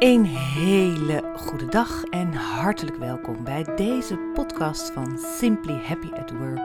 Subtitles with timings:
[0.00, 6.60] Een hele goede dag en hartelijk welkom bij deze podcast van Simply Happy at Work.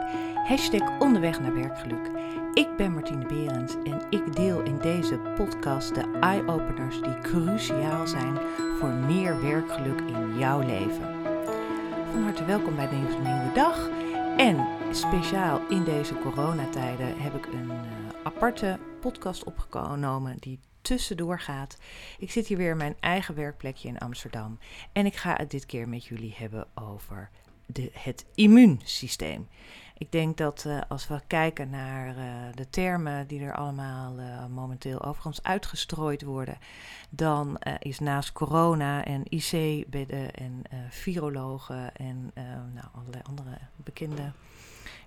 [0.47, 2.11] Hashtag onderweg naar werkgeluk.
[2.53, 8.37] Ik ben Martine Berends en ik deel in deze podcast de eye-openers die cruciaal zijn
[8.79, 11.15] voor meer werkgeluk in jouw leven.
[12.11, 13.89] Van harte welkom bij deze nieuwe dag.
[14.37, 17.81] En speciaal in deze coronatijden heb ik een uh,
[18.23, 21.77] aparte podcast opgenomen die tussendoor gaat.
[22.19, 24.59] Ik zit hier weer in mijn eigen werkplekje in Amsterdam.
[24.91, 27.29] En ik ga het dit keer met jullie hebben over
[27.65, 29.47] de, het immuunsysteem.
[29.97, 32.23] Ik denk dat uh, als we kijken naar uh,
[32.55, 36.57] de termen die er allemaal uh, momenteel overigens uitgestrooid worden,
[37.09, 42.31] dan is naast corona en IC-bedden en virologen en
[42.73, 44.31] nou, allerlei andere bekende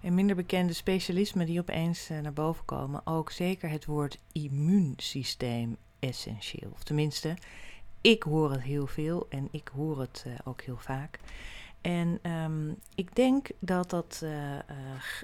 [0.02, 6.71] en minder bekende specialismen die opeens naar boven komen, ook zeker het woord immuunsysteem essentieel.
[6.73, 7.37] Of tenminste,
[8.01, 11.18] ik hoor het heel veel en ik hoor het ook heel vaak.
[11.80, 14.60] En um, ik denk dat dat uh, uh,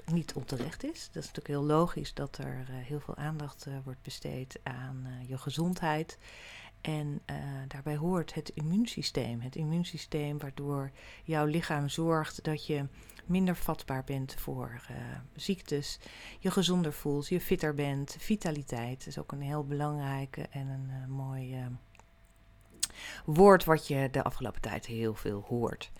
[0.05, 1.09] niet onterecht is.
[1.11, 5.37] Dat is natuurlijk heel logisch dat er uh, heel veel aandacht wordt besteed aan je
[5.37, 6.17] gezondheid.
[6.81, 7.21] En
[7.67, 9.41] daarbij hoort het immuunsysteem.
[9.41, 10.91] Het immuunsysteem waardoor
[11.23, 12.87] jouw lichaam zorgt dat je
[13.25, 14.81] minder vatbaar bent voor
[15.35, 15.99] ziektes.
[16.39, 18.15] Je gezonder voelt, je fitter bent.
[18.19, 21.67] Vitaliteit is ook een heel belangrijke en een mooi
[23.25, 25.91] woord wat je de afgelopen tijd heel veel hoort.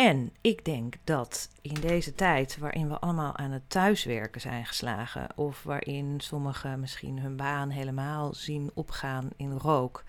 [0.00, 5.28] En ik denk dat in deze tijd waarin we allemaal aan het thuiswerken zijn geslagen,
[5.36, 10.04] of waarin sommigen misschien hun baan helemaal zien opgaan in rook,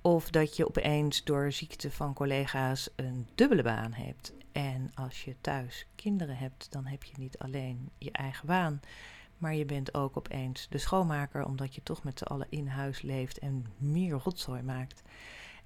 [0.00, 4.32] of dat je opeens door ziekte van collega's een dubbele baan hebt.
[4.52, 8.80] En als je thuis kinderen hebt, dan heb je niet alleen je eigen baan,
[9.38, 13.02] maar je bent ook opeens de schoonmaker, omdat je toch met z'n allen in huis
[13.02, 15.02] leeft en meer rotzooi maakt.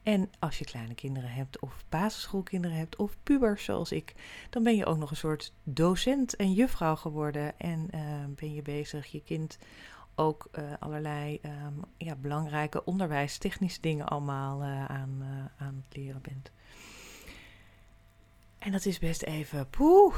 [0.03, 4.15] En als je kleine kinderen hebt, of basisschoolkinderen hebt, of pubers zoals ik,
[4.51, 7.59] dan ben je ook nog een soort docent en juffrouw geworden.
[7.59, 9.59] En uh, ben je bezig je kind
[10.15, 15.23] ook uh, allerlei um, ja, belangrijke onderwijstechnische dingen allemaal uh, aan,
[15.59, 16.51] aan het leren bent.
[18.59, 20.15] En dat is best even poeh.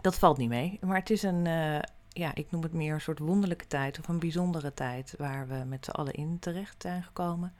[0.00, 0.78] Dat valt niet mee.
[0.80, 1.44] Maar het is een,
[2.08, 5.64] ja, ik noem het meer een soort wonderlijke tijd of een bijzondere tijd waar we
[5.66, 7.54] met z'n allen in terecht zijn gekomen.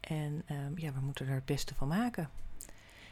[0.00, 2.30] En um, ja, we moeten er het beste van maken.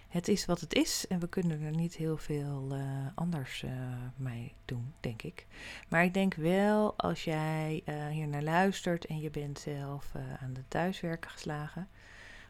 [0.09, 3.71] Het is wat het is en we kunnen er niet heel veel uh, anders uh,
[4.17, 5.47] mee doen, denk ik.
[5.89, 10.53] Maar ik denk wel, als jij uh, hier naar luistert en je bent zelf aan
[10.53, 11.89] de thuiswerken geslagen,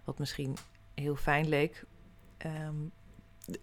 [0.04, 0.56] wat misschien
[0.94, 1.84] heel fijn leek,
[2.46, 2.92] um,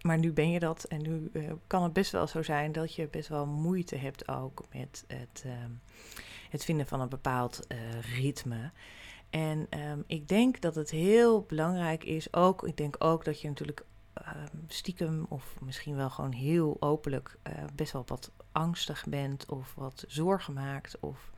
[0.02, 1.32] maar nu ben je dat en nu
[1.68, 5.44] kan het best wel zo zijn dat je best wel moeite hebt ook met het,
[5.46, 5.82] um,
[6.50, 7.68] het vinden van een bepaald
[8.16, 8.72] ritme.
[9.34, 13.48] En um, ik denk dat het heel belangrijk is, ook, ik denk ook dat je
[13.48, 13.86] natuurlijk
[14.18, 19.74] um, stiekem of misschien wel gewoon heel openlijk uh, best wel wat angstig bent of
[19.76, 21.32] wat zorgen maakt of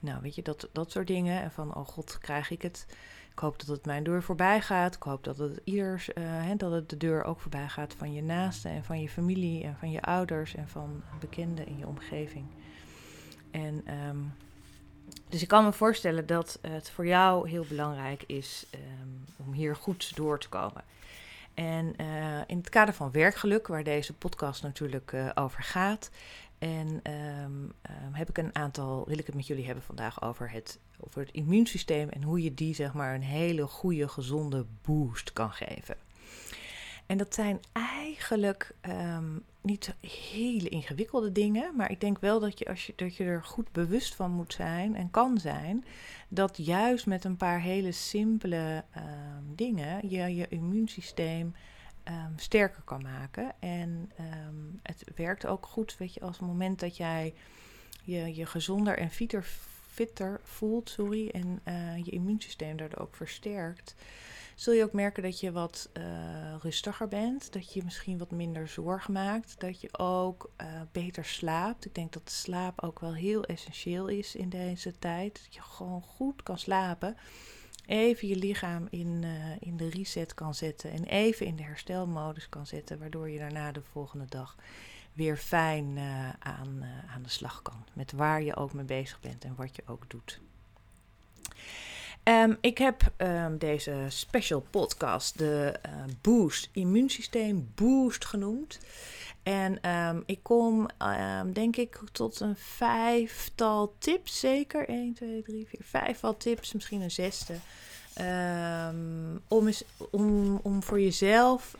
[0.00, 1.42] nou weet je, dat, dat soort dingen.
[1.42, 2.86] En van, oh god, krijg ik het?
[3.30, 4.94] Ik hoop dat het mijn deur voorbij gaat.
[4.94, 8.22] Ik hoop dat het ieders, hè, dat het de deur ook voorbij gaat van je
[8.22, 12.46] naasten en van je familie en van je ouders en van bekenden in je omgeving.
[13.50, 14.32] En um,
[15.28, 19.76] dus ik kan me voorstellen dat het voor jou heel belangrijk is um, om hier
[19.76, 20.84] goed door te komen.
[21.54, 26.10] En uh, in het kader van werkgeluk, waar deze podcast natuurlijk uh, over gaat,
[26.58, 30.50] en um, um, heb ik een aantal, wil ik het met jullie hebben vandaag over
[30.50, 35.32] het, over het immuunsysteem en hoe je die zeg maar een hele goede, gezonde boost
[35.32, 35.96] kan geven.
[37.06, 42.64] En dat zijn eigenlijk um, niet hele ingewikkelde dingen, maar ik denk wel dat je,
[42.64, 45.84] als je, dat je er goed bewust van moet zijn en kan zijn,
[46.28, 51.54] dat juist met een paar hele simpele um, dingen je je immuunsysteem
[52.04, 53.52] um, sterker kan maken.
[53.58, 54.10] En
[54.82, 57.34] het werkt ook goed, weet je, als het moment dat jij
[58.04, 59.44] je, je gezonder en fitter,
[59.88, 63.94] fitter voelt, sorry, en uh, je immuunsysteem daardoor ook versterkt
[64.56, 66.04] zul je ook merken dat je wat uh,
[66.60, 67.52] rustiger bent.
[67.52, 69.60] Dat je misschien wat minder zorg maakt.
[69.60, 71.84] Dat je ook uh, beter slaapt.
[71.84, 75.40] Ik denk dat slaap ook wel heel essentieel is in deze tijd.
[75.44, 77.16] Dat je gewoon goed kan slapen.
[77.86, 79.30] Even je lichaam in, uh,
[79.60, 80.90] in de reset kan zetten.
[80.90, 82.98] En even in de herstelmodus kan zetten.
[82.98, 84.56] Waardoor je daarna de volgende dag
[85.12, 85.98] weer fijn
[86.38, 87.84] aan, aan de slag kan.
[87.92, 90.40] Met waar je ook mee bezig bent en wat je ook doet.
[92.26, 98.78] Ehm, ik heb ehm, deze special podcast de uh, Boost Immuunsysteem Boost genoemd.
[99.42, 100.88] En ehm, ik kom,
[101.52, 104.88] denk ik, tot een vijftal tips, zeker.
[104.88, 107.54] 1, 2, 3, 4, vijftal tips, misschien een zesde.
[109.48, 109.68] om,
[110.10, 111.76] om, om voor jezelf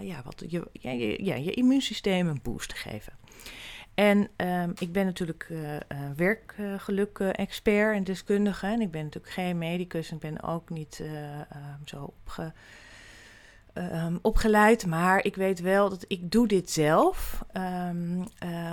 [0.00, 3.12] ja, wat, je, je, ja, je immuunsysteem een boost te geven.
[3.98, 5.78] En um, ik ben natuurlijk uh, uh,
[6.16, 8.66] werkgeluk-expert en deskundige.
[8.66, 10.12] En ik ben natuurlijk geen medicus.
[10.12, 12.14] Ik ben ook niet uh, um, zo
[13.74, 14.86] um, opgeleid.
[14.86, 17.44] Maar ik weet wel dat ik doe dit zelf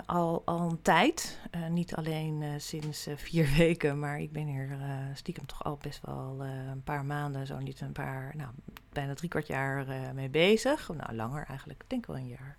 [0.05, 1.39] al, al een tijd.
[1.69, 4.77] niet alleen sinds vier weken, maar ik ben hier
[5.13, 6.37] stiekem toch al best wel
[6.71, 8.49] een paar maanden, zo niet een paar, nou,
[8.93, 10.89] bijna drie kwart jaar mee bezig.
[10.97, 12.57] Nou, langer eigenlijk, ik denk wel een jaar.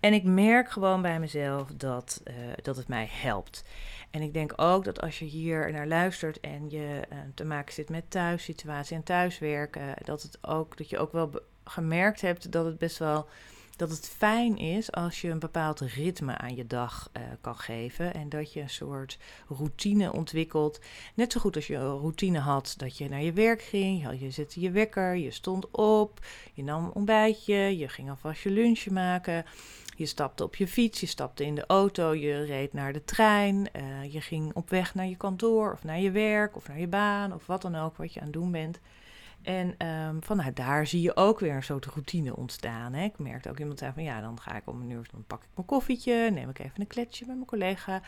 [0.00, 3.64] En ik merk gewoon bij mezelf dat, uh, dat het mij helpt.
[4.10, 7.74] En ik denk ook dat als je hier naar luistert en je uh, te maken
[7.74, 11.30] zit met thuissituatie en thuiswerken, dat, het ook, dat je ook wel
[11.64, 13.28] gemerkt hebt dat het best wel
[13.80, 18.14] dat het fijn is als je een bepaald ritme aan je dag uh, kan geven.
[18.14, 19.18] En dat je een soort
[19.48, 20.80] routine ontwikkelt.
[21.14, 24.10] Net zo goed als je een routine had dat je naar je werk ging.
[24.10, 26.20] Je, je zette je wekker, je stond op,
[26.52, 29.44] je nam een ontbijtje, je ging alvast je lunchje maken.
[30.00, 33.68] Je stapte op je fiets, je stapte in de auto, je reed naar de trein,
[33.76, 36.86] uh, je ging op weg naar je kantoor of naar je werk of naar je
[36.86, 38.80] baan of wat dan ook wat je aan het doen bent.
[39.42, 42.92] En um, vanuit daar zie je ook weer een soort routine ontstaan.
[42.92, 43.04] Hè.
[43.04, 45.42] Ik merkte ook iemand zei van ja, dan ga ik om een uur, dan pak
[45.42, 48.02] ik mijn koffietje, neem ik even een kletsje met mijn collega.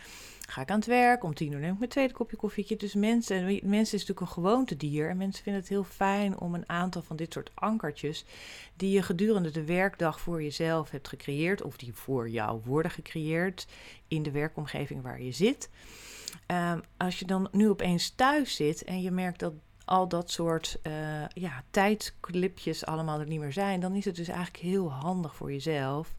[0.49, 2.76] Ga ik aan het werk, om tien uur neem ik mijn tweede kopje koffietje.
[2.76, 5.08] Dus mensen, mensen is natuurlijk een gewoontedier.
[5.08, 8.25] En mensen vinden het heel fijn om een aantal van dit soort ankertjes,
[8.76, 13.67] die je gedurende de werkdag voor jezelf hebt gecreëerd, of die voor jou worden gecreëerd
[14.08, 15.70] in de werkomgeving waar je zit.
[16.46, 19.52] Um, als je dan nu opeens thuis zit en je merkt dat
[19.93, 20.93] al dat soort uh,
[21.29, 25.53] ja, tijdsclipjes allemaal er niet meer zijn, dan is het dus eigenlijk heel handig voor
[25.53, 26.15] jezelf.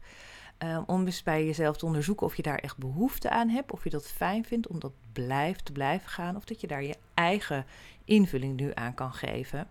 [0.58, 3.72] Um, om eens bij jezelf te onderzoeken of je daar echt behoefte aan hebt.
[3.72, 6.36] Of je dat fijn vindt om dat blijft te blijven gaan.
[6.36, 7.66] Of dat je daar je eigen
[8.04, 9.68] invulling nu aan kan geven.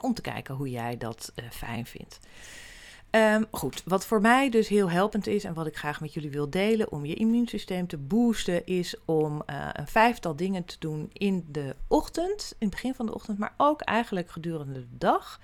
[0.00, 2.18] Om te kijken hoe jij dat uh, fijn vindt.
[3.10, 6.30] Um, goed, wat voor mij dus heel helpend is en wat ik graag met jullie
[6.30, 11.10] wil delen om je immuunsysteem te boosten, is om uh, een vijftal dingen te doen
[11.12, 15.40] in de ochtend, in het begin van de ochtend, maar ook eigenlijk gedurende de dag.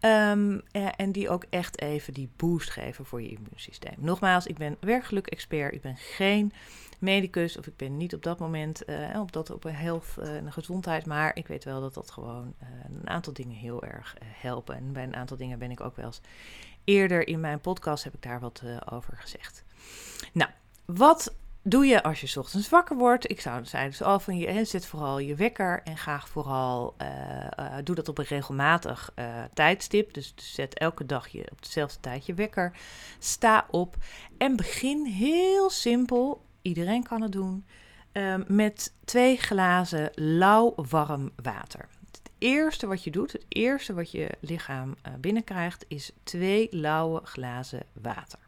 [0.00, 3.94] Um, en die ook echt even die boost geven voor je immuunsysteem.
[3.96, 6.52] Nogmaals, ik ben werkgeluk-expert, ik ben geen
[6.98, 10.52] medicus of ik ben niet op dat moment uh, op dat op een health en
[10.52, 12.54] gezondheid, maar ik weet wel dat dat gewoon
[12.88, 14.76] een aantal dingen heel erg helpen.
[14.76, 16.20] En bij een aantal dingen ben ik ook wel eens
[16.88, 19.64] Eerder in mijn podcast heb ik daar wat uh, over gezegd.
[20.32, 20.50] Nou,
[20.84, 23.30] wat doe je als je ochtends wakker wordt?
[23.30, 27.08] Ik zou zeggen, dus al van je zet vooral je wekker en ga vooral uh,
[27.58, 29.12] uh, doe dat op een regelmatig
[29.54, 30.14] tijdstip.
[30.14, 32.72] Dus, dus zet elke dag je op dezelfde tijd je wekker.
[33.18, 33.96] Sta op
[34.38, 36.44] en begin heel simpel.
[36.62, 37.66] Iedereen kan het doen.
[38.46, 41.88] met twee glazen lauw warm water
[42.38, 47.82] eerste wat je doet, het eerste wat je lichaam uh, binnenkrijgt, is twee lauwe glazen
[47.92, 48.47] water.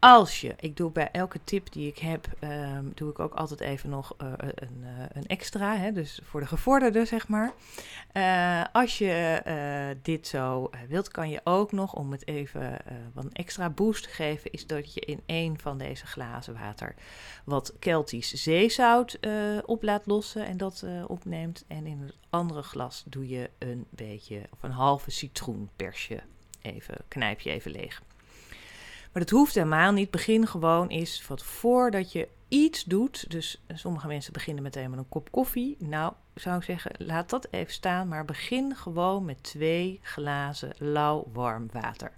[0.00, 3.60] Als je, ik doe bij elke tip die ik heb, um, doe ik ook altijd
[3.60, 7.52] even nog uh, een, uh, een, extra, hè, dus voor de gevorderde zeg maar.
[8.72, 12.76] Als je dit zo wilt, kan je ook nog, om het even
[13.14, 16.94] wat een extra boost te geven, is dat je in een van deze glazen water
[17.44, 19.18] wat Keltisch zeezout
[19.64, 21.64] op laat lossen en dat opneemt.
[21.66, 26.20] En in het andere glas doe je een beetje, of een halve citroenpersje,
[26.62, 28.02] even, knijp je even leeg.
[29.18, 30.10] Maar dat hoeft helemaal niet.
[30.10, 33.30] Begin gewoon is wat voordat je iets doet.
[33.30, 35.76] Dus sommige mensen beginnen meteen met een kop koffie.
[35.78, 38.08] Nou, zou ik zeggen, laat dat even staan.
[38.08, 42.12] Maar begin gewoon met twee glazen lauw warm water.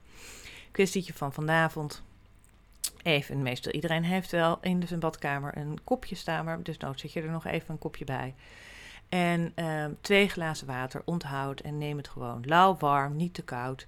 [0.71, 2.03] Kwestietje van vanavond.
[3.03, 6.45] Even, meestal iedereen heeft wel in zijn badkamer een kopje staan.
[6.45, 8.35] Maar dus nou zet je er nog even een kopje bij.
[9.09, 13.87] En uh, twee glazen water onthoud en neem het gewoon lauw warm, niet te koud.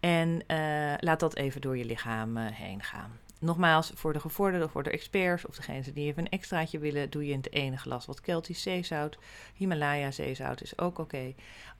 [0.00, 3.18] En uh, laat dat even door je lichaam uh, heen gaan.
[3.40, 7.26] Nogmaals, voor de gevorderden, voor de experts of degenen die even een extraatje willen, doe
[7.26, 9.18] je in het ene glas wat Keltisch zeezout.
[9.54, 11.34] Himalaya zeezout is ook oké.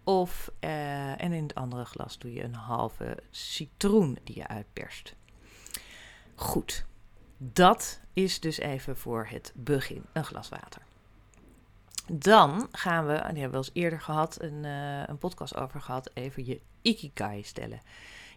[0.04, 5.14] Of, uh, en in het andere glas doe je een halve citroen die je uitperst.
[6.34, 6.86] Goed,
[7.38, 10.85] dat is dus even voor het begin een glas water.
[12.12, 15.80] Dan gaan we, die hebben we wel eens eerder gehad, een, uh, een podcast over
[15.80, 17.80] gehad, even je ikigai stellen.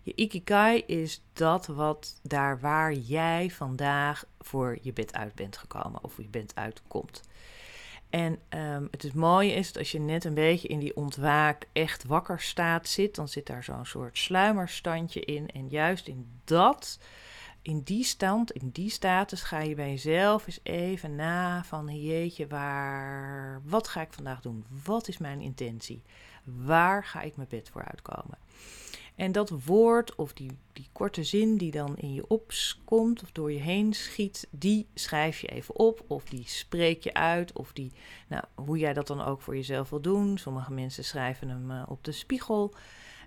[0.03, 6.03] Je ikigai is dat wat daar waar jij vandaag voor je bed uit bent gekomen
[6.03, 7.21] of je bent uitkomt.
[8.09, 12.03] En um, het mooie is dat als je net een beetje in die ontwaak echt
[12.03, 15.49] wakker staat zit, dan zit daar zo'n soort sluimerstandje in.
[15.49, 16.99] En juist in dat,
[17.61, 22.47] in die stand, in die status, ga je bij jezelf eens even na van jeetje,
[22.47, 24.65] waar, wat ga ik vandaag doen?
[24.83, 26.01] Wat is mijn intentie?
[26.43, 28.37] Waar ga ik mijn bed voor uitkomen?
[29.19, 33.51] En dat woord of die, die korte zin die dan in je opkomt of door
[33.51, 37.91] je heen schiet, die schrijf je even op of die spreek je uit of die,
[38.27, 40.37] nou, hoe jij dat dan ook voor jezelf wil doen.
[40.37, 42.73] Sommige mensen schrijven hem uh, op de spiegel,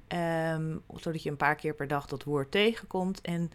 [0.09, 3.21] um, zodat je een paar keer per dag dat woord tegenkomt.
[3.21, 3.51] En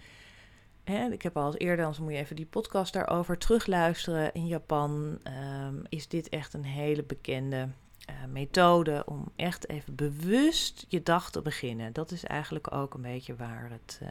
[0.87, 4.33] ik heb al eens eerder, anders moet je even die podcast daarover terugluisteren.
[4.33, 5.19] In Japan
[5.67, 7.67] um, is dit echt een hele bekende
[8.09, 11.93] uh, methode om echt even bewust je dag te beginnen.
[11.93, 14.09] Dat is eigenlijk ook een beetje waar het, uh,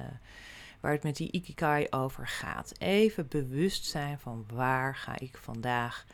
[0.81, 2.73] waar het met die Ikigai over gaat.
[2.79, 6.07] Even bewust zijn van waar ga ik vandaag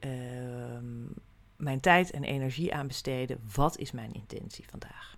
[0.00, 0.10] uh,
[1.56, 3.40] mijn tijd en energie aan besteden.
[3.54, 5.15] Wat is mijn intentie vandaag?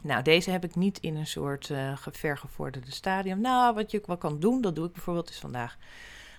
[0.00, 3.40] Nou, deze heb ik niet in een soort uh, vergevorderde stadium.
[3.40, 5.76] Nou, wat je wat kan doen, dat doe ik bijvoorbeeld is vandaag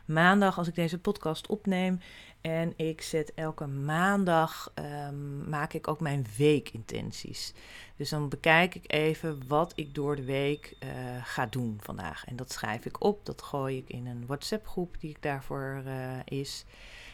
[0.09, 1.99] maandag als ik deze podcast opneem.
[2.41, 7.53] En ik zet elke maandag, um, maak ik ook mijn weekintenties.
[7.95, 10.89] Dus dan bekijk ik even wat ik door de week uh,
[11.23, 12.25] ga doen vandaag.
[12.25, 15.81] En dat schrijf ik op, dat gooi ik in een WhatsApp groep die ik daarvoor
[15.85, 16.65] uh, is.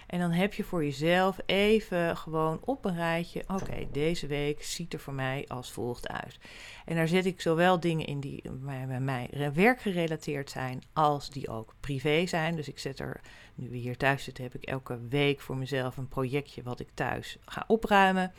[0.07, 3.43] En dan heb je voor jezelf even gewoon op een rijtje.
[3.47, 6.37] Oké, deze week ziet er voor mij als volgt uit.
[6.85, 11.73] En daar zet ik zowel dingen in die bij mij werkgerelateerd zijn, als die ook
[11.79, 12.55] privé zijn.
[12.55, 13.21] Dus ik zet er,
[13.55, 16.89] nu we hier thuis zitten, heb ik elke week voor mezelf een projectje wat ik
[16.93, 18.33] thuis ga opruimen.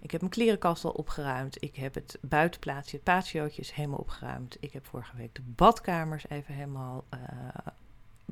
[0.00, 1.62] Ik heb mijn klerenkast al opgeruimd.
[1.62, 4.56] Ik heb het buitenplaatsje, het patiootje is helemaal opgeruimd.
[4.60, 7.20] Ik heb vorige week de badkamers even helemaal uh,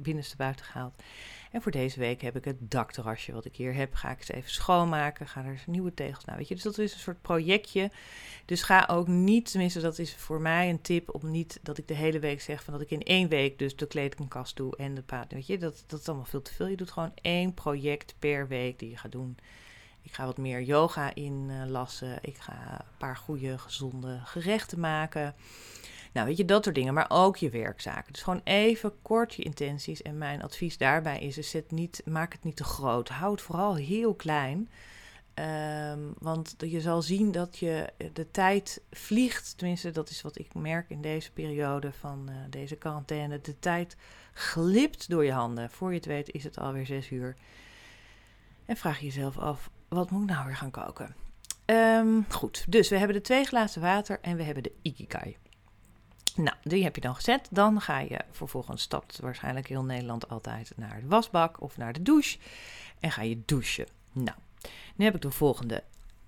[0.03, 1.03] binnenste buiten gehaald.
[1.51, 3.95] En voor deze week heb ik het dakterrasje wat ik hier heb.
[3.95, 5.29] Ga ik eens even schoonmaken.
[5.29, 6.37] Ga er nieuwe tegels naar.
[6.37, 7.91] Weet je, dus dat is een soort projectje.
[8.45, 11.89] Dus ga ook niet, tenminste, dat is voor mij een tip om niet dat ik
[11.89, 14.95] de hele week zeg van dat ik in één week dus de kledingkast doe en
[14.95, 15.33] de paard.
[15.33, 16.67] Weet je, dat, dat is allemaal veel te veel.
[16.67, 19.37] Je doet gewoon één project per week die je gaat doen.
[20.03, 22.19] Ik ga wat meer yoga inlassen.
[22.23, 25.35] Ik ga een paar goede, gezonde gerechten maken.
[26.17, 28.13] Nou, weet je, dat soort dingen, maar ook je werkzaken.
[28.13, 30.03] Dus gewoon even kort je intenties.
[30.03, 33.09] En mijn advies daarbij is, niet, maak het niet te groot.
[33.09, 34.71] Hou het vooral heel klein.
[35.91, 39.59] Um, want je zal zien dat je de tijd vliegt.
[39.59, 43.41] Tenminste, dat is wat ik merk in deze periode van uh, deze quarantaine.
[43.41, 43.97] De tijd
[44.33, 45.71] glipt door je handen.
[45.71, 47.37] Voor je het weet is het alweer zes uur.
[48.65, 51.15] En vraag je jezelf af, wat moet ik nou weer gaan koken?
[51.67, 55.37] Um, goed, dus we hebben de twee glazen water en we hebben de ikigai.
[56.69, 57.49] Die heb je dan gezet.
[57.51, 62.03] Dan ga je vervolgens, stapt waarschijnlijk heel Nederland altijd naar de wasbak of naar de
[62.03, 62.39] douche.
[63.01, 63.87] En ga je douchen.
[64.13, 64.37] Nou,
[64.97, 65.83] nu heb ik de volgende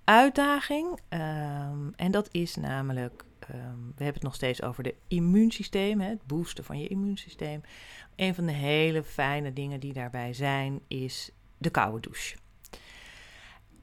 [0.05, 0.99] uitdaging.
[1.09, 6.27] Um, en dat is namelijk, um, we hebben het nog steeds over de immuunsysteem, het
[6.27, 7.61] boosten van je immuunsysteem.
[8.17, 12.37] Een van de hele fijne dingen die daarbij zijn, is de koude douche.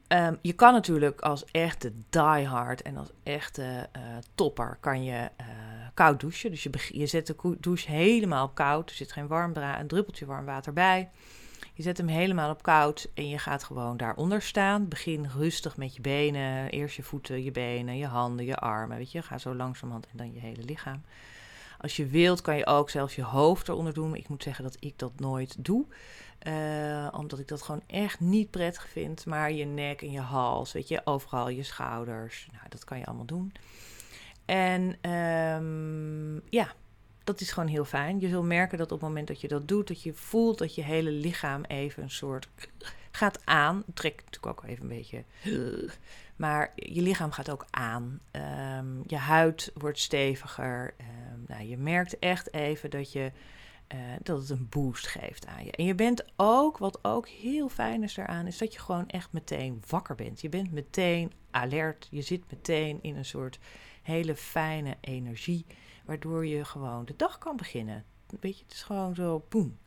[0.07, 4.01] Um, je kan natuurlijk als echte diehard en als echte uh,
[4.35, 5.47] topper kan je uh,
[5.95, 6.51] koud douchen.
[6.51, 8.89] Dus je, je zet de douche helemaal op koud.
[8.89, 11.09] Er zit geen warm een druppeltje warm water bij.
[11.73, 14.87] Je zet hem helemaal op koud en je gaat gewoon daaronder staan.
[14.87, 16.69] Begin rustig met je benen.
[16.69, 18.97] Eerst je voeten, je benen, je handen, je armen.
[18.97, 21.01] Weet je, ga zo langzamerhand en dan je hele lichaam.
[21.79, 24.15] Als je wilt, kan je ook zelfs je hoofd eronder doen.
[24.15, 25.85] Ik moet zeggen dat ik dat nooit doe.
[26.47, 29.25] Uh, omdat ik dat gewoon echt niet prettig vind.
[29.25, 32.47] Maar je nek en je hals, weet je, overal je schouders.
[32.51, 33.51] Nou, dat kan je allemaal doen.
[34.45, 36.73] En um, ja,
[37.23, 38.19] dat is gewoon heel fijn.
[38.19, 40.75] Je zult merken dat op het moment dat je dat doet, dat je voelt dat
[40.75, 42.47] je hele lichaam even een soort
[43.11, 43.83] gaat aan.
[43.93, 45.23] Trek natuurlijk ook even een beetje.
[46.35, 48.19] Maar je lichaam gaat ook aan.
[48.77, 50.93] Um, je huid wordt steviger.
[50.99, 53.31] Um, nou, je merkt echt even dat, je,
[53.93, 55.71] uh, dat het een boost geeft aan je.
[55.71, 59.31] En je bent ook, wat ook heel fijn is eraan, is dat je gewoon echt
[59.31, 60.41] meteen wakker bent.
[60.41, 62.07] Je bent meteen alert.
[62.11, 63.59] Je zit meteen in een soort
[64.05, 65.65] hele fijne energie,
[66.05, 68.05] waardoor je gewoon de dag kan beginnen.
[68.39, 69.79] Weet je, het is gewoon zo, boem.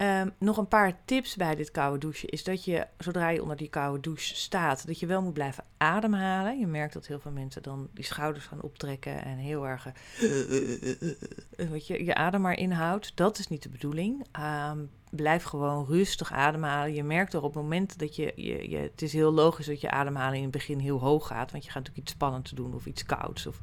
[0.00, 3.56] Um, nog een paar tips bij dit koude douchen is dat je, zodra je onder
[3.56, 6.58] die koude douche staat, dat je wel moet blijven ademhalen.
[6.58, 11.70] Je merkt dat heel veel mensen dan die schouders gaan optrekken en heel erg uh,
[11.70, 13.12] wat je, je adem maar inhoudt.
[13.16, 14.26] Dat is niet de bedoeling.
[14.70, 16.94] Um, blijf gewoon rustig ademhalen.
[16.94, 19.80] Je merkt er op het moment dat je, je, je, het is heel logisch dat
[19.80, 22.74] je ademhaling in het begin heel hoog gaat, want je gaat natuurlijk iets spannends doen
[22.74, 23.60] of iets kouds of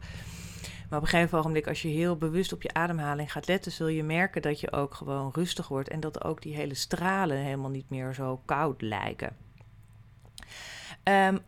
[0.90, 3.88] Maar op een gegeven ogenblik, als je heel bewust op je ademhaling gaat letten, zul
[3.88, 7.70] je merken dat je ook gewoon rustig wordt en dat ook die hele stralen helemaal
[7.70, 9.36] niet meer zo koud lijken.
[11.04, 11.40] Um,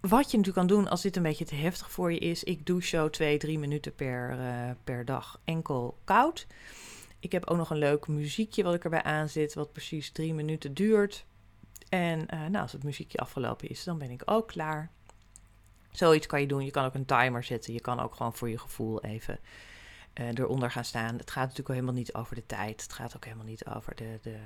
[0.00, 2.66] wat je natuurlijk kan doen als dit een beetje te heftig voor je is, ik
[2.66, 6.46] douche zo twee, drie minuten per, uh, per dag enkel koud.
[7.18, 10.74] Ik heb ook nog een leuk muziekje wat ik erbij aanzet, wat precies drie minuten
[10.74, 11.26] duurt.
[11.88, 14.90] En uh, nou, als het muziekje afgelopen is, dan ben ik ook klaar.
[15.98, 16.64] Zoiets kan je doen.
[16.64, 17.72] Je kan ook een timer zetten.
[17.72, 19.38] Je kan ook gewoon voor je gevoel even
[20.20, 21.16] uh, eronder gaan staan.
[21.16, 22.82] Het gaat natuurlijk helemaal niet over de tijd.
[22.82, 24.36] Het gaat ook helemaal niet over de, de.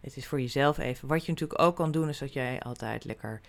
[0.00, 1.08] Het is voor jezelf even.
[1.08, 3.40] Wat je natuurlijk ook kan doen, is dat jij altijd lekker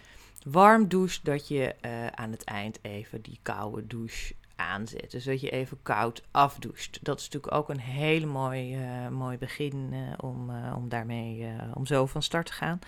[0.45, 1.25] warm doucht.
[1.25, 5.11] Dat je uh, aan het eind even die koude douche aanzet.
[5.11, 6.99] Dus dat je even koud afdoucht.
[7.01, 8.77] Dat is natuurlijk ook een hele mooi,
[9.31, 12.79] uh, begin om, om daarmee om zo van start te gaan.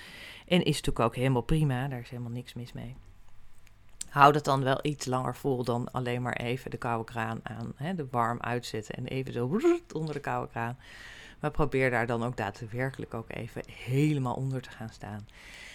[0.45, 1.87] En is natuurlijk ook helemaal prima.
[1.87, 2.95] Daar is helemaal niks mis mee.
[4.11, 7.73] Houd het dan wel iets langer vol dan alleen maar even de koude kraan aan,
[7.75, 9.59] hè, de warm uitzetten en even zo
[9.99, 10.77] onder de koude kraan.
[11.39, 15.27] Maar probeer daar dan ook daadwerkelijk ook even helemaal onder te gaan staan.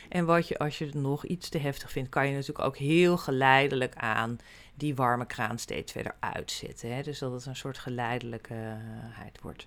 [0.09, 2.76] En wat je, als je het nog iets te heftig vindt, kan je natuurlijk ook
[2.76, 4.38] heel geleidelijk aan
[4.75, 6.95] die warme kraan steeds verder uitzetten.
[6.95, 7.02] Hè?
[7.02, 9.66] Dus dat het een soort geleidelijkheid wordt.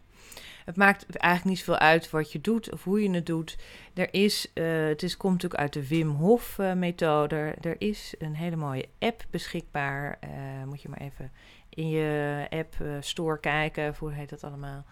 [0.70, 3.58] Het maakt eigenlijk niet zoveel uit wat je doet of hoe je het doet.
[3.94, 7.56] Er is, uh, het is, komt natuurlijk uit de Wim Hof uh, methode.
[7.62, 10.20] Er is een hele mooie app beschikbaar.
[10.24, 10.30] Uh,
[10.66, 11.32] moet je maar even
[11.70, 13.96] in je app store kijken.
[14.00, 14.86] Hoe heet dat allemaal?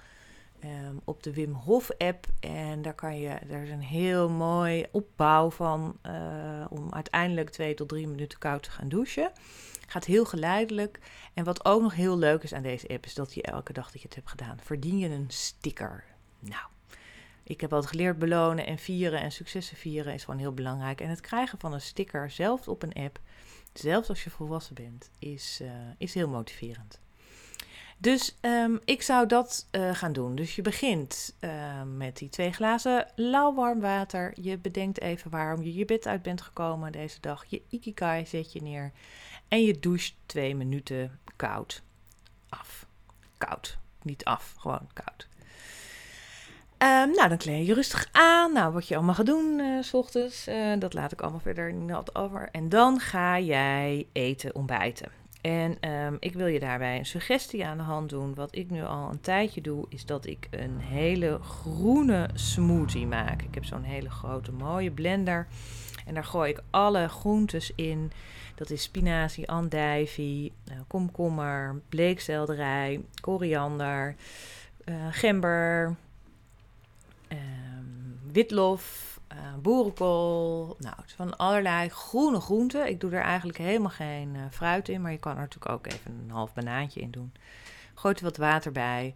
[0.63, 2.25] Um, op de Wim Hof app.
[2.39, 5.99] En daar kan je, daar is een heel mooi opbouw van
[6.69, 9.31] om uiteindelijk twee tot drie minuten koud te gaan douchen.
[9.87, 10.99] Gaat heel geleidelijk.
[11.33, 13.91] En wat ook nog heel leuk is aan deze app, is dat je elke dag
[13.91, 16.03] dat je het hebt gedaan, verdien je een sticker.
[16.39, 16.65] Nou,
[17.43, 21.01] ik heb altijd geleerd belonen en vieren en successen vieren is gewoon heel belangrijk.
[21.01, 23.19] En het krijgen van een sticker, zelfs op een app,
[23.73, 26.99] zelfs als je volwassen bent, is, uh, is heel motiverend.
[27.99, 30.35] Dus um, ik zou dat uh, gaan doen.
[30.35, 34.33] Dus je begint uh, met die twee glazen lauw warm water.
[34.41, 37.45] Je bedenkt even waarom je je bed uit bent gekomen deze dag.
[37.47, 38.91] Je ikigai zet je neer.
[39.47, 41.81] En je doucht twee minuten koud
[42.49, 42.85] af.
[43.37, 43.77] Koud.
[44.01, 45.27] Niet af, gewoon koud.
[46.79, 48.53] Um, nou, dan kleed je rustig aan.
[48.53, 50.49] Nou, wat je allemaal gaat doen uh, s ochtends,
[50.79, 52.49] dat laat ik allemaal verder niet over.
[52.51, 55.11] En dan ga jij eten, ontbijten.
[55.41, 58.33] En um, ik wil je daarbij een suggestie aan de hand doen.
[58.33, 63.41] Wat ik nu al een tijdje doe, is dat ik een hele groene smoothie maak.
[63.41, 65.47] Ik heb zo'n hele grote mooie blender.
[66.05, 68.11] En daar gooi ik alle groentes in.
[68.55, 74.15] Dat is spinazie, andijvie, uh, komkommer, bleekselderij, koriander,
[74.85, 75.95] uh, gember,
[77.31, 77.37] uh,
[78.31, 80.75] witlof, uh, boerenkool.
[80.79, 82.87] Nou, van allerlei groene groenten.
[82.87, 85.87] Ik doe er eigenlijk helemaal geen uh, fruit in, maar je kan er natuurlijk ook
[85.87, 87.33] even een half banaantje in doen.
[87.93, 89.15] Gooit er wat water bij.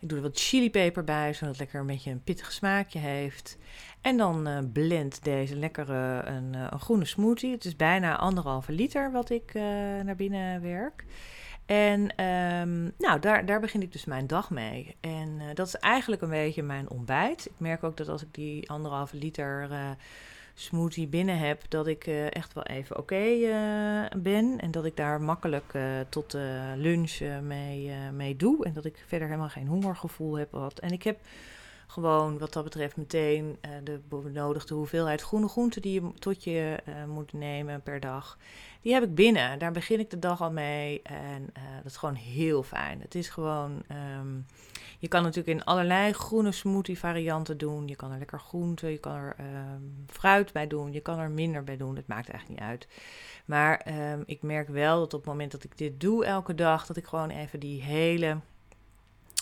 [0.00, 3.58] Ik doe er wat chilipeper bij, zodat het lekker een beetje een pittig smaakje heeft.
[4.00, 7.52] En dan uh, blend deze lekkere een, een, groene smoothie.
[7.52, 9.54] Het is bijna anderhalve liter wat ik
[10.04, 11.04] naar binnen werk.
[11.70, 14.96] En um, nou, daar, daar begin ik dus mijn dag mee.
[15.00, 17.46] En dat is eigenlijk een beetje mijn ontbijt.
[17.46, 19.68] Ik merk ook dat als ik die anderhalve liter
[20.54, 23.24] smoothie binnen heb, dat ik echt wel even oké
[24.16, 24.58] ben.
[24.60, 25.78] En dat ik daar makkelijk
[26.08, 26.36] tot
[26.76, 28.64] lunch mee, mee doe.
[28.64, 30.50] En dat ik verder helemaal geen hongergevoel heb.
[30.50, 30.78] Wat.
[30.78, 31.18] En ik heb
[31.90, 36.78] gewoon wat dat betreft meteen uh, de benodigde hoeveelheid groene groenten die je tot je
[36.88, 38.38] uh, moet nemen per dag.
[38.80, 39.58] Die heb ik binnen.
[39.58, 41.02] Daar begin ik de dag al mee.
[41.02, 43.00] En uh, dat is gewoon heel fijn.
[43.00, 43.82] Het is gewoon.
[44.20, 44.46] Um,
[44.98, 47.88] je kan natuurlijk in allerlei groene smoothie varianten doen.
[47.88, 51.30] Je kan er lekker groenten, je kan er um, fruit bij doen, je kan er
[51.30, 51.96] minder bij doen.
[51.96, 52.88] Het maakt eigenlijk niet uit.
[53.44, 56.86] Maar um, ik merk wel dat op het moment dat ik dit doe elke dag,
[56.86, 58.36] dat ik gewoon even die hele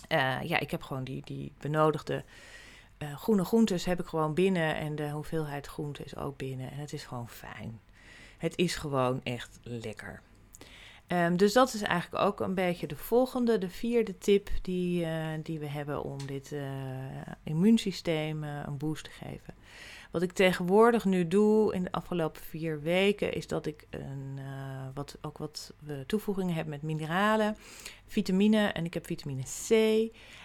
[0.09, 2.25] uh, ja, ik heb gewoon die, die benodigde
[2.99, 4.77] uh, groene groentes heb ik gewoon binnen.
[4.77, 6.71] En de hoeveelheid groenten is ook binnen.
[6.71, 7.81] En het is gewoon fijn.
[8.39, 10.23] Het is gewoon echt lekker.
[11.09, 15.27] Um, dus dat is eigenlijk ook een beetje de volgende, de vierde tip die, uh,
[15.43, 16.55] die we hebben om dit
[17.43, 19.55] immuunsysteem een boost te geven.
[20.11, 24.87] Wat ik tegenwoordig nu doe in de afgelopen vier weken, is dat ik een, uh,
[24.95, 25.75] wat, ook wat
[26.07, 27.57] toevoegingen heb met mineralen,
[28.07, 29.71] vitamine en ik heb vitamine C.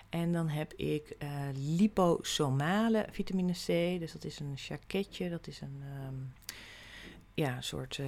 [0.09, 3.99] En dan heb ik uh, liposomale vitamine C.
[3.99, 6.33] Dus dat is een chaketje, dat is een um,
[7.33, 8.07] ja, soort uh,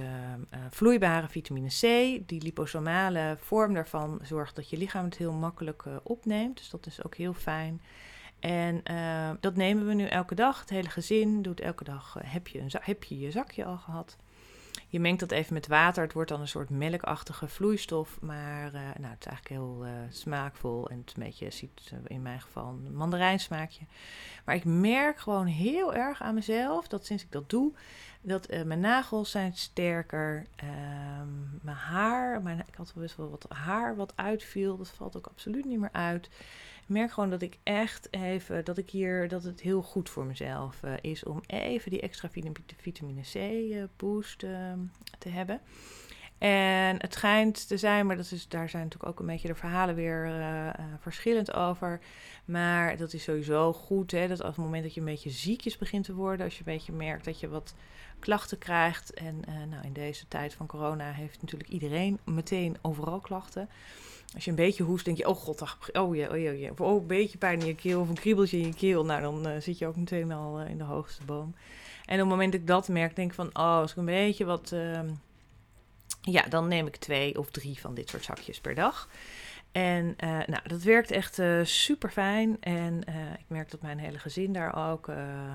[0.70, 1.80] vloeibare vitamine C.
[2.28, 6.56] Die liposomale vorm daarvan zorgt dat je lichaam het heel makkelijk opneemt.
[6.56, 7.80] Dus dat is ook heel fijn.
[8.40, 10.60] En uh, dat nemen we nu elke dag.
[10.60, 12.16] Het hele gezin doet elke dag.
[12.18, 14.16] Uh, heb, je een heb je je zakje al gehad?
[14.88, 16.02] Je mengt dat even met water.
[16.02, 18.20] Het wordt dan een soort melkachtige vloeistof.
[18.20, 20.88] Maar uh, nou, het is eigenlijk heel smaakvol.
[20.88, 23.84] En het een beetje ziet in mijn geval een mandarijnsmaakje.
[24.44, 27.72] Maar ik merk gewoon heel erg aan mezelf dat sinds ik dat doe,
[28.20, 30.46] dat mijn nagels zijn sterker.
[30.56, 31.28] Ehm,
[31.62, 34.76] mijn haar, mijn, ik had best wel wat haar wat uitviel.
[34.76, 36.28] Dat valt ook absoluut niet meer uit.
[36.86, 40.82] Merk gewoon dat ik echt even, dat ik hier, dat het heel goed voor mezelf
[40.84, 42.28] uh, is om even die extra
[42.76, 44.78] vitamine C uh, boost ehm,
[45.18, 45.60] te hebben.
[46.38, 49.54] En het schijnt te zijn, maar dat is, daar zijn natuurlijk ook een beetje de
[49.54, 50.70] verhalen weer uh, uh,
[51.00, 52.00] verschillend over.
[52.44, 55.78] Maar dat is sowieso goed, hè, dat als het moment dat je een beetje ziekjes
[55.78, 57.74] begint te worden, als je een beetje merkt dat je wat
[58.18, 59.14] klachten krijgt.
[59.14, 63.68] En uh, nou, in deze tijd van corona heeft natuurlijk iedereen meteen overal klachten.
[64.34, 66.70] Als je een beetje hoest, denk je, oh god, oh ja, oh ja, oh.
[66.70, 69.04] Of oh, een beetje pijn in je keel of een kriebeltje in je keel.
[69.04, 71.54] Nou, dan zit je ook meteen al in de hoogste boom.
[72.04, 74.04] En op het moment dat ik dat merk, denk ik van, oh, als ik een
[74.04, 75.08] beetje wat ehm,
[76.32, 79.08] ja, dan neem ik twee of drie van dit soort zakjes per dag.
[79.72, 82.56] En uh, nou, dat werkt echt uh, super fijn.
[82.60, 85.10] En uh, ik merk dat mijn hele gezin daar ook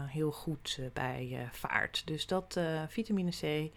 [0.08, 2.02] heel goed bij vaart.
[2.06, 3.72] Dus dat vitamine C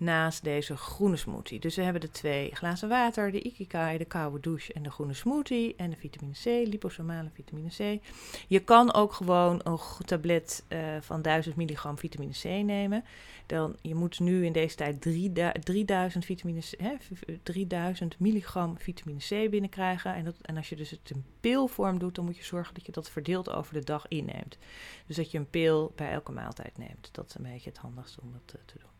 [0.00, 1.60] naast deze groene smoothie.
[1.60, 5.14] Dus we hebben de twee glazen water, de ikigai, de koude douche en de groene
[5.14, 5.74] smoothie.
[5.76, 8.02] En de vitamine C, liposomale vitamine C.
[8.48, 13.04] Je kan ook gewoon een tablet uh, van 1000 milligram vitamine C nemen.
[13.46, 16.96] Dan, je moet nu in deze tijd 3000, vitamine C, hè,
[17.42, 20.14] 3000 milligram vitamine C binnenkrijgen.
[20.14, 22.86] En, dat, en als je dus het in pilvorm doet, dan moet je zorgen dat
[22.86, 24.58] je dat verdeeld over de dag inneemt.
[25.06, 27.08] Dus dat je een pil bij elke maaltijd neemt.
[27.12, 28.99] Dat is een beetje het handigste om dat uh, te doen.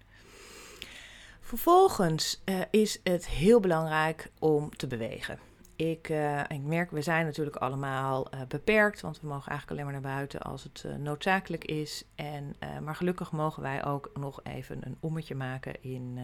[1.51, 5.39] Vervolgens uh, is het heel belangrijk om te bewegen.
[5.77, 9.93] Ik, uh, ik merk, we zijn natuurlijk allemaal uh, beperkt, want we mogen eigenlijk alleen
[9.93, 12.05] maar naar buiten als het noodzakelijk is.
[12.15, 16.19] En, maar gelukkig mogen wij ook nog even een ommetje maken in,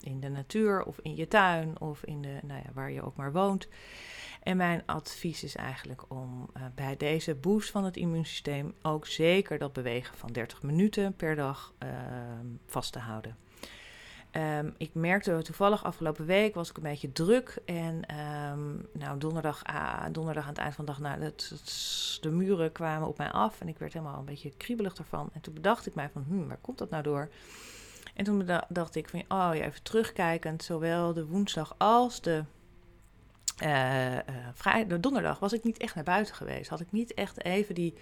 [0.00, 3.16] in de natuur of in je tuin of in de, nou ja, waar je ook
[3.16, 3.68] maar woont.
[4.42, 9.72] En mijn advies is eigenlijk om bij deze boost van het immuunsysteem ook zeker dat
[9.72, 11.74] bewegen van 30 minuten per dag
[12.66, 13.45] vast te houden.
[14.36, 17.58] Um, ik merkte toevallig afgelopen week was ik een beetje druk.
[17.64, 18.18] En
[18.52, 21.32] um, nou, donderdag, ah, donderdag aan het eind van de dag, nou,
[22.20, 23.60] de muren kwamen op mij af.
[23.60, 25.30] En ik werd helemaal een beetje kriebelig ervan.
[25.32, 27.28] En toen bedacht ik mij van, hmm, waar komt dat nou door?
[28.14, 30.64] En toen dacht ik van, oh even terugkijkend.
[30.64, 32.44] Zowel de woensdag als de,
[33.62, 34.16] uh,
[34.54, 36.70] vrij, de donderdag was ik niet echt naar buiten geweest.
[36.70, 37.94] Had ik niet echt even die,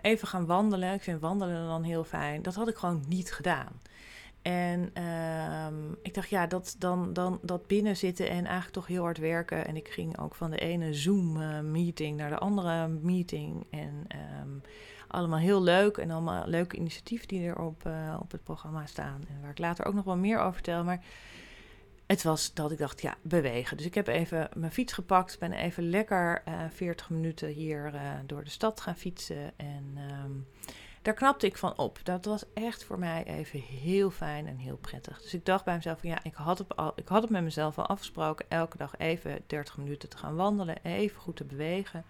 [0.00, 0.92] even gaan wandelen.
[0.92, 2.42] Ik vind wandelen dan heel fijn.
[2.42, 3.80] Dat had ik gewoon niet gedaan.
[4.44, 9.02] En um, ik dacht, ja, dat, dan, dan, dat binnen zitten en eigenlijk toch heel
[9.02, 9.66] hard werken.
[9.66, 13.66] En ik ging ook van de ene Zoom-meeting naar de andere meeting.
[13.70, 14.06] En
[14.42, 14.62] um,
[15.08, 19.24] allemaal heel leuk en allemaal leuke initiatieven die er op, uh, op het programma staan.
[19.28, 20.84] En waar ik later ook nog wel meer over vertel.
[20.84, 21.04] Maar
[22.06, 23.76] het was dat ik dacht, ja, bewegen.
[23.76, 28.00] Dus ik heb even mijn fiets gepakt, ben even lekker uh, 40 minuten hier uh,
[28.26, 29.52] door de stad gaan fietsen.
[29.56, 29.98] En...
[30.24, 30.46] Um,
[31.04, 31.98] daar knapte ik van op.
[32.02, 35.22] Dat was echt voor mij even heel fijn en heel prettig.
[35.22, 37.42] Dus ik dacht bij mezelf van ja, ik had het, al, ik had het met
[37.42, 42.04] mezelf al afgesproken elke dag even 30 minuten te gaan wandelen, even goed te bewegen.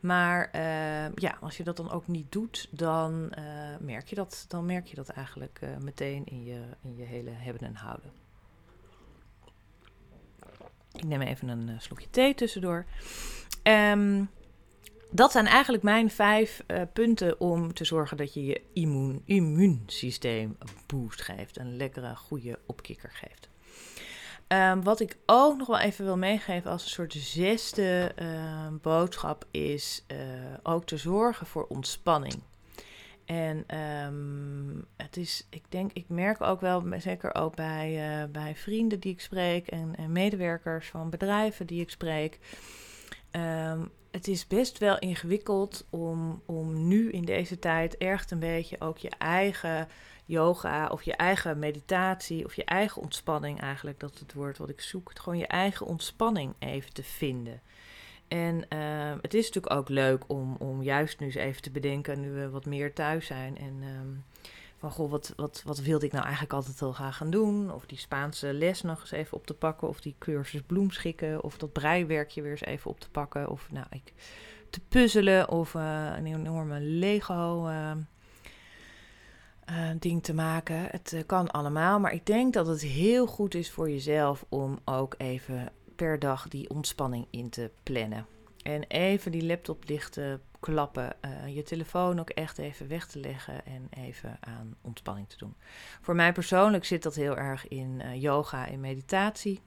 [0.00, 3.44] Maar uh, ja, als je dat dan ook niet doet, dan, uh,
[3.80, 7.30] merk, je dat, dan merk je dat eigenlijk uh, meteen in je, in je hele
[7.30, 8.12] hebben en houden.
[10.92, 12.84] Ik neem even een slokje thee tussendoor.
[13.62, 14.30] Um,
[15.14, 20.56] dat zijn eigenlijk mijn vijf uh, punten om te zorgen dat je je immuun, immuunsysteem
[20.58, 21.58] een boost geeft.
[21.58, 23.48] Een lekkere, goede opkikker geeft.
[24.48, 29.46] Um, wat ik ook nog wel even wil meegeven als een soort zesde uh, boodschap
[29.50, 30.18] is uh,
[30.62, 32.42] ook te zorgen voor ontspanning.
[33.24, 38.56] En um, het is, ik denk, ik merk ook wel, zeker ook bij, uh, bij
[38.56, 42.38] vrienden die ik spreek en, en medewerkers van bedrijven die ik spreek.
[43.32, 48.80] Um, het is best wel ingewikkeld om, om nu in deze tijd echt een beetje
[48.80, 49.88] ook je eigen
[50.24, 54.80] yoga of je eigen meditatie of je eigen ontspanning eigenlijk, dat het woord wat ik
[54.80, 57.60] zoek, gewoon je eigen ontspanning even te vinden.
[58.28, 62.20] En uh, het is natuurlijk ook leuk om, om juist nu eens even te bedenken,
[62.20, 64.24] nu we wat meer thuis zijn en um,
[64.84, 67.72] van goh, wat, wat, wat wilde ik nou eigenlijk altijd heel graag gaan doen?
[67.72, 71.58] Of die Spaanse les nog eens even op te pakken, of die cursus bloemschikken, of
[71.58, 74.12] dat breiwerkje weer eens even op te pakken, of nou, ik
[74.70, 77.90] te puzzelen, of uh, een enorme Lego uh,
[79.70, 80.86] uh, ding te maken.
[80.90, 85.14] Het kan allemaal, maar ik denk dat het heel goed is voor jezelf om ook
[85.18, 88.26] even per dag die ontspanning in te plannen.
[88.62, 90.40] En even die laptop lichten,
[90.72, 95.36] klappen, uh, je telefoon ook echt even weg te leggen en even aan ontspanning te
[95.36, 95.54] doen.
[96.00, 99.60] Voor mij persoonlijk zit dat heel erg in uh, yoga en meditatie.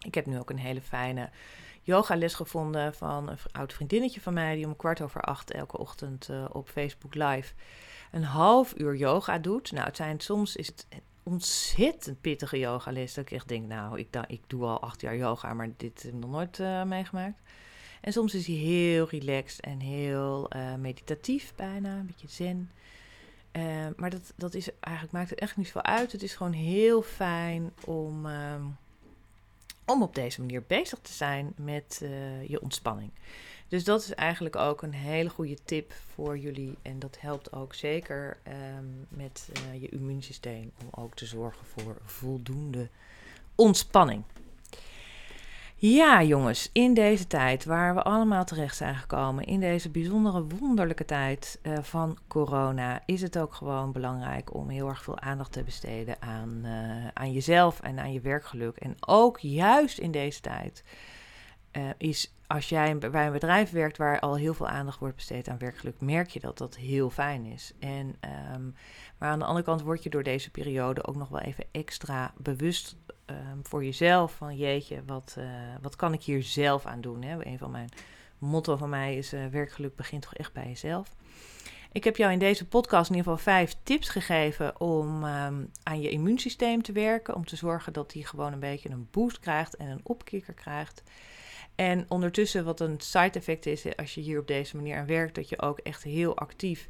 [0.00, 1.30] Ik heb nu ook een hele fijne
[1.82, 6.28] yogales gevonden van een oud vriendinnetje van mij die om kwart over acht elke ochtend
[6.30, 7.54] uh, op Facebook live
[8.10, 9.72] een half uur yoga doet.
[9.72, 10.86] Nou, het zijn soms is het
[11.22, 13.14] ontzettend pittige yogales.
[13.14, 16.12] Dat ik echt denk, nou, ik, ik doe al acht jaar yoga, maar dit heb
[16.12, 17.40] ik nog nooit meegemaakt.
[18.00, 22.70] En soms is hij heel relaxed en heel uh, meditatief bijna, een beetje zen.
[23.52, 26.12] Uh, maar dat, dat is eigenlijk, maakt het echt niet veel uit.
[26.12, 28.54] Het is gewoon heel fijn om, uh,
[29.84, 33.10] om op deze manier bezig te zijn met uh, je ontspanning.
[33.68, 36.76] Dus dat is eigenlijk ook een hele goede tip voor jullie.
[36.82, 38.38] En dat helpt ook zeker
[38.78, 39.48] um, met
[39.80, 42.88] je immuunsysteem om ook te zorgen voor voldoende
[43.54, 44.22] ontspanning.
[45.82, 51.04] Ja, jongens, in deze tijd waar we allemaal terecht zijn gekomen, in deze bijzondere, wonderlijke
[51.04, 55.62] tijd uh, van corona, is het ook gewoon belangrijk om heel erg veel aandacht te
[55.62, 58.76] besteden aan, uh, aan jezelf en aan je werkgeluk.
[58.76, 60.84] En ook juist in deze tijd
[61.72, 65.48] uh, is als jij bij een bedrijf werkt waar al heel veel aandacht wordt besteed
[65.48, 67.72] aan werkgeluk, merk je dat dat heel fijn is.
[67.78, 68.16] En,
[68.54, 68.74] um,
[69.18, 72.32] maar aan de andere kant word je door deze periode ook nog wel even extra
[72.36, 72.96] bewust
[73.30, 74.34] um, voor jezelf.
[74.34, 75.44] Van jeetje, wat, uh,
[75.82, 77.22] wat kan ik hier zelf aan doen?
[77.22, 77.46] Hè?
[77.46, 77.88] Een van mijn
[78.38, 81.14] motto van mij is uh, werkgeluk begint toch echt bij jezelf.
[81.92, 86.00] Ik heb jou in deze podcast in ieder geval vijf tips gegeven om um, aan
[86.00, 87.34] je immuunsysteem te werken.
[87.34, 91.02] Om te zorgen dat die gewoon een beetje een boost krijgt en een opkikker krijgt.
[91.74, 95.34] En ondertussen, wat een side effect is als je hier op deze manier aan werkt,
[95.34, 96.88] dat je ook echt heel actief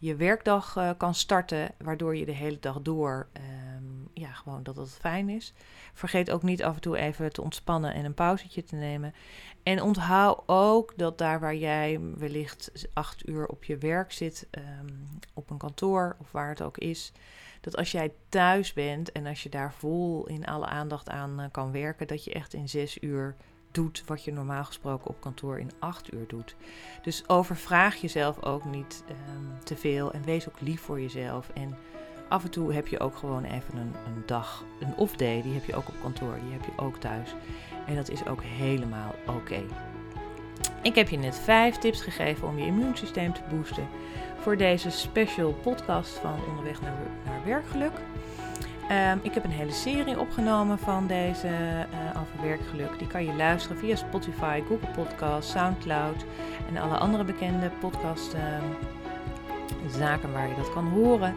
[0.00, 3.28] je werkdag uh, kan starten, waardoor je de hele dag door,
[3.76, 5.52] um, ja, gewoon dat het fijn is.
[5.92, 9.14] Vergeet ook niet af en toe even te ontspannen en een pauzetje te nemen.
[9.62, 15.08] En onthoud ook dat daar waar jij wellicht acht uur op je werk zit, um,
[15.34, 17.12] op een kantoor of waar het ook is,
[17.60, 21.46] dat als jij thuis bent en als je daar vol in alle aandacht aan uh,
[21.50, 23.36] kan werken, dat je echt in zes uur
[23.70, 26.56] doet wat je normaal gesproken op kantoor in acht uur doet.
[27.02, 31.50] Dus overvraag jezelf ook niet um, te veel en wees ook lief voor jezelf.
[31.54, 31.76] En
[32.28, 35.64] af en toe heb je ook gewoon even een, een dag, een off-day, die heb
[35.64, 37.34] je ook op kantoor, die heb je ook thuis.
[37.86, 39.62] En dat is ook helemaal oké.
[40.82, 43.88] Ik heb je net vijf tips gegeven om je immuunsysteem te boosten
[44.38, 47.92] voor deze special podcast van Onderweg naar, naar Werkgeluk.
[48.90, 52.98] Um, ik heb een hele serie opgenomen van deze uh, over werkgeluk.
[52.98, 56.24] Die kan je luisteren via Spotify, Google Podcast, Soundcloud
[56.68, 58.40] en alle andere bekende podcast uh,
[59.88, 61.34] zaken waar je dat kan horen.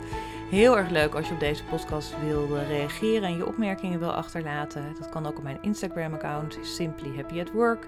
[0.50, 4.96] Heel erg leuk als je op deze podcast wil reageren en je opmerkingen wil achterlaten.
[5.00, 7.88] Dat kan ook op mijn Instagram-account, Simply Happy at Work.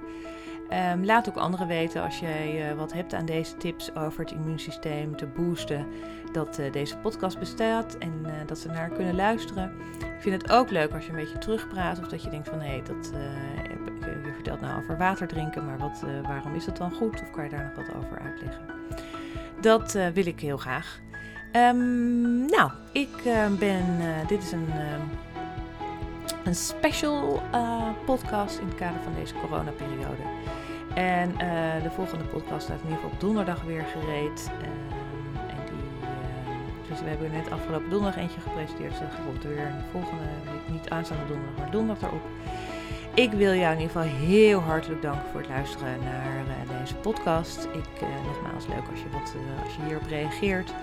[0.69, 4.31] Um, laat ook anderen weten als jij uh, wat hebt aan deze tips over het
[4.31, 5.85] immuunsysteem te boosten.
[6.31, 9.71] Dat uh, deze podcast bestaat en uh, dat ze naar kunnen luisteren.
[9.99, 12.59] Ik vind het ook leuk als je een beetje terugpraat of dat je denkt van
[12.59, 13.11] hé, hey, dat,
[14.25, 17.21] je vertelt nou over water drinken, maar wat, waarom is dat dan goed?
[17.21, 18.61] Of kan je daar nog wat over uitleggen?
[19.61, 20.99] Dat wil ik heel graag.
[21.53, 23.23] Um, nou, ik
[23.59, 23.85] ben,
[24.27, 24.69] dit is een
[26.43, 30.23] een special uh, podcast in het kader van deze coronaperiode.
[30.93, 34.51] En uh, de volgende podcast staat in ieder geval op donderdag weer gereed.
[34.61, 34.67] Uh,
[35.49, 36.09] en die,
[36.89, 38.89] dus we hebben net afgelopen donderdag eentje gepresenteerd.
[38.89, 42.25] Dus dan komt er weer een volgende week, niet aanstaande donderdag, maar donderdag erop.
[43.13, 47.63] Ik wil jou in ieder geval heel hartelijk danken voor het luisteren naar deze podcast.
[47.63, 50.73] Ik, nogmaals, leuk als je, wat, als je hierop reageert.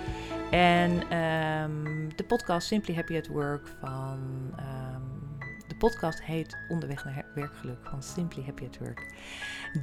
[0.50, 4.18] En um, de podcast Simply Happy at Work van
[5.88, 9.14] podcast heet Onderweg naar werkgeluk van Simply Happy at Work.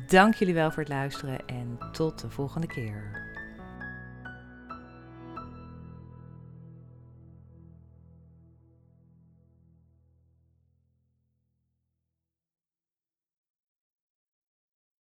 [0.08, 3.28] Dank jullie wel voor het luisteren en tot de volgende keer.